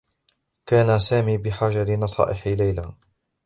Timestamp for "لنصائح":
1.83-2.47